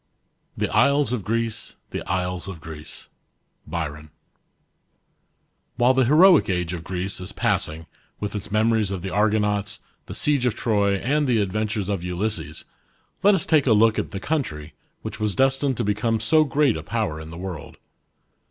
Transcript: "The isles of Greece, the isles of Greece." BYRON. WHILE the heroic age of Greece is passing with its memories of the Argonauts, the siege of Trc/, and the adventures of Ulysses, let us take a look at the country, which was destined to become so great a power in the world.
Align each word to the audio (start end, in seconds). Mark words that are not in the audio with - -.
"The 0.57 0.67
isles 0.75 1.13
of 1.13 1.23
Greece, 1.23 1.75
the 1.91 2.01
isles 2.11 2.47
of 2.47 2.59
Greece." 2.59 3.07
BYRON. 3.67 4.09
WHILE 5.77 5.93
the 5.93 6.05
heroic 6.05 6.49
age 6.49 6.73
of 6.73 6.83
Greece 6.83 7.21
is 7.21 7.31
passing 7.31 7.85
with 8.19 8.33
its 8.33 8.51
memories 8.51 8.89
of 8.89 9.03
the 9.03 9.11
Argonauts, 9.11 9.79
the 10.07 10.15
siege 10.15 10.47
of 10.47 10.55
Trc/, 10.55 10.99
and 11.03 11.27
the 11.27 11.39
adventures 11.39 11.87
of 11.87 12.03
Ulysses, 12.03 12.65
let 13.21 13.35
us 13.35 13.45
take 13.45 13.67
a 13.67 13.73
look 13.73 13.99
at 13.99 14.09
the 14.09 14.19
country, 14.19 14.73
which 15.03 15.19
was 15.19 15.35
destined 15.35 15.77
to 15.77 15.83
become 15.83 16.19
so 16.19 16.45
great 16.45 16.75
a 16.77 16.81
power 16.81 17.19
in 17.21 17.29
the 17.29 17.37
world. 17.37 17.77